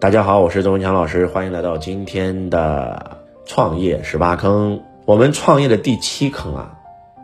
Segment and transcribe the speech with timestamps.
[0.00, 4.80] 大家好，我是周文强老师，欢迎来到今天的创业十八坑。
[5.04, 6.72] 我们创业的第七坑啊，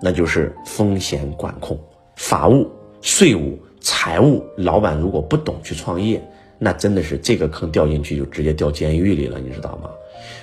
[0.02, 1.80] 那就是风险管控、
[2.16, 2.70] 法务、
[3.00, 4.44] 税务、财务。
[4.58, 6.22] 老板如果不懂去创业，
[6.58, 9.88] 那真的是这个坑掉进去就直接掉监狱里了，你知道吗？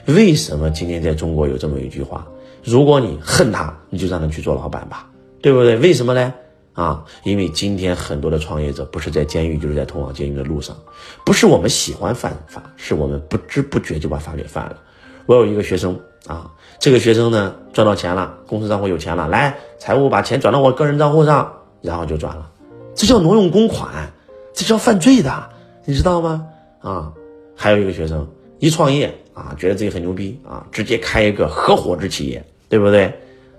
[0.07, 2.27] 为什么今天在中国有这么一句话？
[2.63, 5.07] 如果你恨他，你就让他去做老板吧，
[5.39, 5.75] 对不对？
[5.75, 6.33] 为什么呢？
[6.73, 10.75] 啊，因为今天很多的创业者不是在监狱，就是在通往监狱的路上。
[11.23, 14.77] 不是我们喜欢犯法，是我们不知不觉就把法给犯了。
[15.25, 22.49] 我有一个学生啊，这个学生呢赚到钱了，公司账户有钱了，来财务把钱转到我个人账户上，然后就转了，
[22.95, 24.11] 这叫挪用公款，
[24.53, 25.49] 这叫犯罪的，
[25.85, 26.45] 你知道吗？
[26.81, 27.13] 啊，
[27.55, 28.27] 还有一个学生
[28.59, 33.13] 一创业啊，觉得自己很牛逼啊，直接开一个合伙制企业，对不对？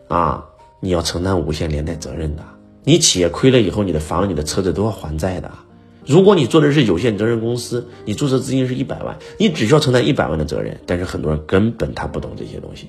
[0.08, 0.44] 啊，
[0.80, 2.42] 你要承担无限连带责任的。
[2.84, 5.50] 你企业亏了以后，你的房、你的车子都要还债的。
[6.06, 10.78] 如果你做的是有限责任公司，你注册资金是一百万，你只需要承担一百万的责任。
[10.84, 12.88] 但是很多人根本他不懂这些东西，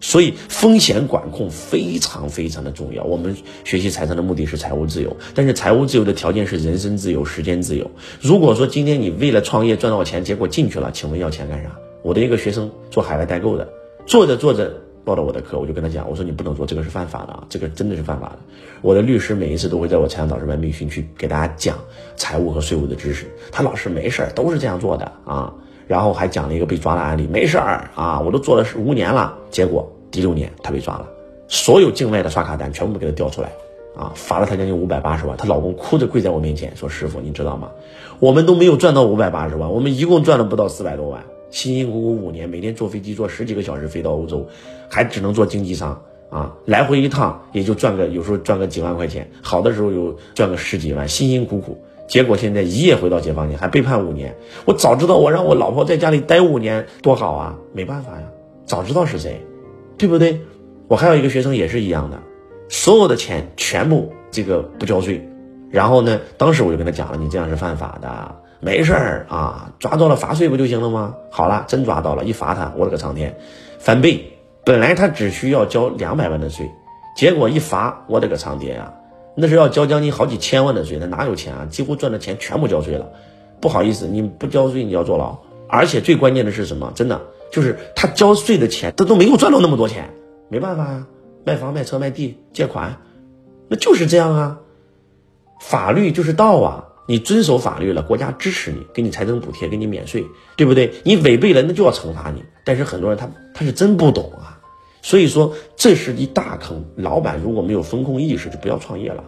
[0.00, 3.04] 所以风险管控非常非常的重要。
[3.04, 7.90] 我们学习财商的目的是财务自由，但是财务自由的条件是人身自由、时间自由。
[8.22, 11.70] 如果说今天你为了创业赚到钱，结果进去了，请问要钱干啥？
[12.02, 13.68] 我的一个学生做海外代购的，
[14.06, 14.83] 做着做着。
[15.04, 18.38] 报了我的课，我就跟他讲，我说你不能做，这个是犯法的啊，这个真的是犯法的。
[18.80, 21.76] 我的律师每一次都会在我财商导师班密训去给大家讲
[22.16, 23.26] 财务和税务的知识。
[23.52, 25.52] 他老师没事儿，都是这样做的啊。
[25.86, 31.06] 然后还讲了一个被抓的案例，没事儿啊，我都做了是五年了，结果第六年他被抓了，
[31.46, 33.52] 所有境外的刷卡单全部给他调出来，
[33.94, 35.36] 啊，罚了他将近五百八十万。
[35.36, 37.70] 她老公哭着跪在我面前说：“师傅，你知道吗？
[38.18, 41.22] 我们都没有赚到五百八十万，我们一共赚了不到四百多万。”
[41.54, 44.44] 辛辛苦苦五年，每天坐飞机坐十几个小时飞到欧洲，
[44.90, 54.34] 还只能做经济舱啊，来回一趟也就赚个有时候赚个几万块钱，好的时候有赚个十几万，辛辛苦苦，结果现在一夜回到解放前，还被判五年。
[54.64, 58.26] 我早知道我让我老婆在家里待五年多好啊，没办法呀，
[58.66, 59.40] 早知道是谁，
[59.96, 60.40] 对不对？
[60.88, 62.20] 我还有一个学生也是一样的，
[62.68, 65.24] 所有的钱全部这个不交税，
[65.70, 68.40] 然后呢，当时我就跟他讲了，你这样是犯法的。
[68.64, 71.14] 没事儿啊，抓到了罚税不就行了吗？
[71.30, 73.36] 好了，真抓到了，一罚他，我的个苍天，
[73.78, 74.24] 翻倍！
[74.64, 76.70] 本来他只需要交两百万的税，
[77.14, 78.90] 结果一罚，我的个苍天啊，
[79.36, 81.66] 那是要交将近好几千万的税，那哪有钱啊？
[81.66, 83.06] 几乎赚的钱全部交税了。
[83.60, 85.36] 不好意思，你不交税你要坐牢，
[85.68, 86.90] 而且最关键的是什么？
[86.94, 87.20] 真的
[87.52, 90.08] 就是他交税的钱，他都没有赚到那么多钱，
[90.48, 91.06] 没办法呀，
[91.44, 92.96] 卖房卖车卖地借款，
[93.68, 94.58] 那就是这样啊，
[95.60, 96.86] 法律就是道啊。
[97.06, 100.24] 你遵守法律了，国家支持你，给你财政补贴，给你免税，
[100.56, 100.92] 对不对？
[101.04, 102.42] 你违背了，那就要惩罚你。
[102.64, 104.58] 但是很多人他他是真不懂啊，
[105.02, 106.84] 所以说这是一大坑。
[106.96, 109.22] 老板如果没有风控意识，就不要创业了，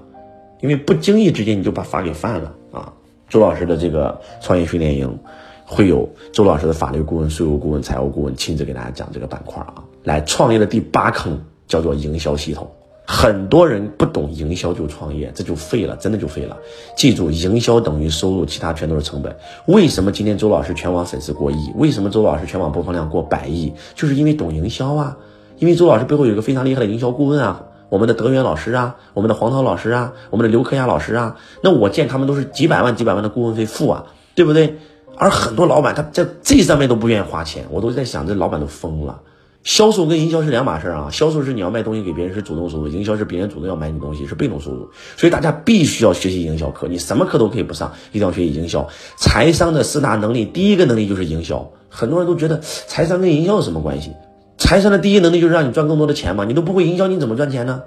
[0.61, 2.93] 因为不经意之间你就把法给犯了啊。
[3.29, 5.19] 周老师的这个创业训练营，
[5.65, 9.85] 会有周老师的法律顾问、税务顾问、财务顾问亲自给大家讲这个板块啊。
[10.05, 12.71] 来，创业的第八坑叫做营销系统。
[13.07, 16.57] 很多人不懂营销就创业，这就废了，真的就废了。
[16.97, 19.35] 记住，营销等于收入，其他全都是成本。
[19.67, 21.73] 为什么今天周老师全网粉丝过亿？
[21.77, 23.73] 为什么周老师全网播放量过百亿？
[23.95, 25.17] 就是因为懂营销啊！
[25.59, 31.37] 因为周老师背后有一个非常厉害的营销顾问啊，我们的德源老师啊，我们的黄涛老师啊，我们的刘克亚老师啊。
[31.63, 34.77] 那我见他们都是几百万、几百万的顾问费付啊，对不对？
[35.17, 39.21] 而很多老板他在这上面都不愿意花钱，我都在想，这老板都疯了。
[39.67, 44.89] 销售跟营销是两码事啊，销售是你要卖东西给别人是主动收入，营销是别人主动要买你东西是被动收入。
[45.17, 48.89] 所以大家必须要学习营销课，你什么课都可以不上，一定要学习营销。
[49.19, 51.69] 财商的四大能力，第一个能力就是营销。
[51.89, 54.13] 很多人都觉得财商跟营销有什么关系？
[54.57, 57.83] 财商的第一能力就是让你赚更多的钱嘛，你都不会营销，你怎么赚钱呢？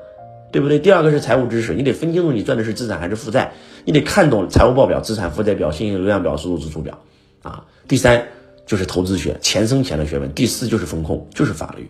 [0.52, 0.80] 对不对？
[0.80, 3.54] 第二个是财务知识，你得分清楚你赚的是资产还是负债，
[3.86, 7.00] 你得看懂财务报表、资产负债表、现金流量表、收入支出表
[7.42, 7.64] 啊。
[7.88, 8.28] 第三。
[8.70, 10.32] 就是投资学，钱生钱的学问。
[10.36, 11.90] 第四就是风控，就是法律。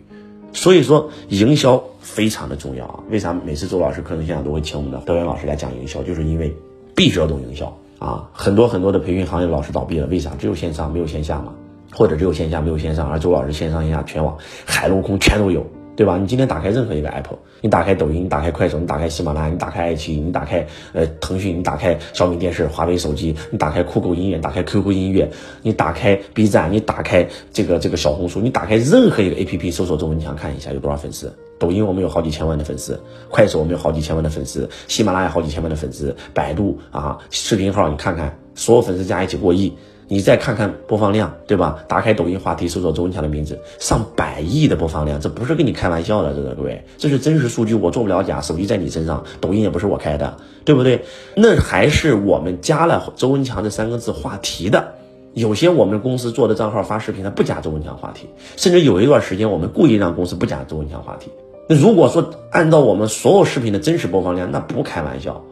[0.54, 3.00] 所以说，营销非常的重要啊。
[3.10, 6.02] 为啥每次周老师课程现场都会请我们的德源老师来讲营销？
[6.02, 6.56] 就是因为
[6.96, 7.66] 必须要懂营销
[7.98, 8.26] 啊。
[8.32, 10.30] 很多很多的培训行业老师倒闭了，为啥？
[10.38, 11.52] 只有线上没有线下嘛，
[11.92, 14.34] 或者只有线下没有线上，而周老师线上线下全网
[14.64, 15.66] 海陆空全都有。
[16.00, 16.16] 对吧？
[16.16, 25.30] 你今天打开任何一个 app，你打开抖音，你打开快手，你打开喜马拉雅，你打开爱奇艺，你打开呃腾讯，你打开小米电视、华为手机，你打开酷狗音乐，打开 QQ 音乐，
[25.60, 31.30] 你打开 B 站，你打开这个这个小红书，你打开任何一个 app，搜索周文强看一下有多少粉丝。
[31.58, 32.98] 抖音我们有好几千万的粉丝，
[33.28, 39.76] 快手我们有好几千万的粉丝，喜马拉雅好几千万的粉丝，百度啊视频号你看看，所有粉丝加一起过亿。
[40.12, 41.84] 你再看看播放量，对吧？
[41.86, 48.40] 打开抖音话题，搜索周文强的名字，上百亿的播放量，这不是跟你开玩笑的，这个各位，这是真实数据，我做不了假。
[48.40, 51.04] 手机在你身上，抖音也不是我开的，对不对？
[51.36, 54.94] 那还是我们加了周文强这三个字话题的，
[55.32, 61.30] 有些我们公司做的账号发视频，它不加周文强话题，甚至有一段时间我们故意让公司不加周文强话题。
[61.68, 65.44] 那如果说按照我们所有视频的真实播放量，那不开玩笑，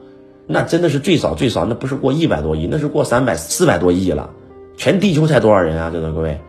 [0.48, 4.30] 那真的是最少最少，那不是过一百多亿，那是过三百四百多亿了。
[4.78, 5.90] 全地球才多少人啊？
[5.92, 6.40] 这个各位，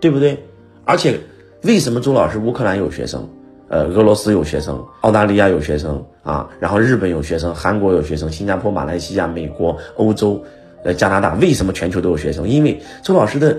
[0.00, 0.42] 对不对？
[0.84, 1.20] 而且
[1.62, 3.28] 为什么周老师乌克兰有学生，
[3.68, 10.42] 呃，俄罗斯有学生，澳大利亚有学生啊，然后日本有学生，韩国有学生，新加坡、马来西亚、美国、欧洲。
[10.82, 12.46] 呃，加拿大为什么全球都有学生？
[12.46, 13.56] 因为周老师的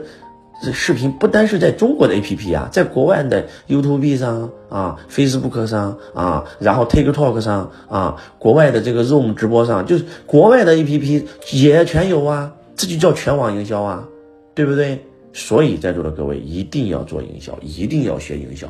[0.64, 11.24] 这视频不单是在中国的 APP 啊，在国外的 YouTube 上啊、Facebook 上啊，然后 TikTok 上啊，国外的这个 Zoom 直播上，就是国外的 APP
[11.54, 14.08] 也全有啊，这就叫全网营销啊，
[14.56, 15.06] 对不对？
[15.34, 18.68] 所以在座的各位一定要做营销，一定要学营销，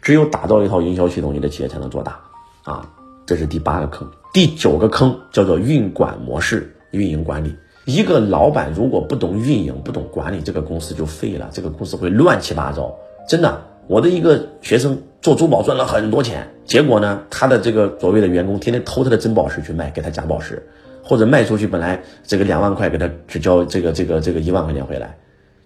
[0.00, 2.18] 只有打造一套营销系统，你的企业才能做大
[2.64, 2.90] 啊。
[3.26, 7.54] 这是第八个坑，第九个坑叫做运管模式、运营管理。
[7.84, 12.90] 一个老板如果不懂运营、不懂管理，这个公司就废了，这个公司会乱七八糟。
[13.28, 20.66] 真的，我的一个学生做珠宝赚了很多钱，结果呢，他的这个所谓的员工天天偷他的真宝石去卖，给他假宝石，
[21.08, 25.16] 或者卖出去本来这个两万块，给他只交这个这个这个一万块钱回来，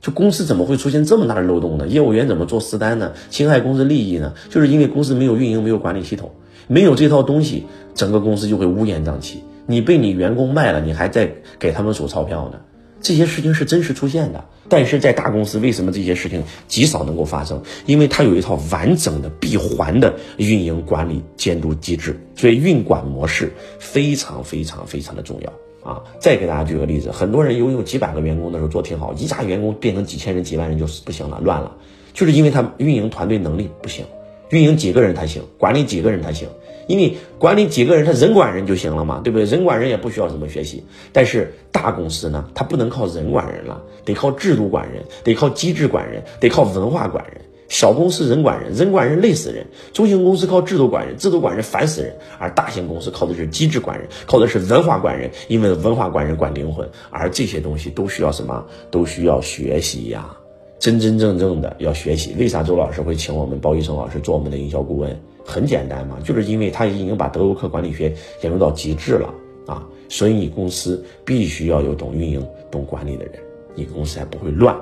[0.01, 1.89] 就公司怎么会出现这么大的漏洞呢？
[1.89, 3.11] 业务员怎么做私单呢？
[3.29, 4.33] 侵害公司利益呢？
[4.49, 6.31] 就是因为公司没有运营、没有管理系统，
[6.69, 9.43] 没有这套东西，整个公司就会乌烟瘴气。
[9.67, 12.61] 你被你员工卖了，你还在给他们数钞票呢？
[13.03, 17.61] 这些事情是真实出现的，但是在大公司为什么这些事情极少能够发生？
[17.85, 26.01] 因为它有一套完整的闭环的运营管理监督机制，所以运管模式非常非常非常的重要啊！
[26.21, 31.77] 再给大家举个例子，很多人拥有几百个员工的时候做挺好，一家员工变成几千人、几万人就不行了，乱了，
[32.15, 34.05] 就是因为他运营团队能力不行，
[34.51, 36.49] 运营几个人才行，管理几个人才行。
[36.87, 39.45] 因为管理几个人，他人管人就行了嘛，对不对？
[39.45, 40.85] 人管人也不需要什么学习。
[41.13, 47.41] 但是大公司呢，他不能靠人管人了，得靠制度管人，得靠机制管人，得靠文化管人。
[47.69, 49.65] 小公司人管人，人管人累死人；
[49.95, 56.87] 中型公司靠制度管人，制度管人烦死人；而大型公司靠的是机制管人，靠的是文化管人，因为文化管人管灵魂。
[57.09, 58.67] 而这些东西都需要什么？
[58.91, 60.37] 都需要学习呀，
[60.83, 62.35] 真真正正的要学习。
[62.37, 65.17] 为啥周老师会请我们包医生老师做我们的营销顾问？
[65.45, 68.13] 很简单嘛，就是因为他已经把德州课管理学
[68.43, 69.33] 研究到极致了
[69.65, 73.35] 啊，所以你公司必须要有懂运营、懂管理的人，
[73.77, 74.75] 你公司才不会乱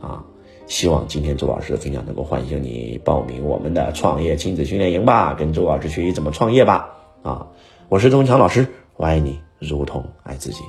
[0.00, 0.24] 啊。
[0.68, 7.48] 希望今天周老师的分享能够唤醒你报名我们的创业亲子训练营吧，跟周老师学习怎么创业吧啊！
[7.88, 10.62] 我是周文强老师，我爱你如同爱自己。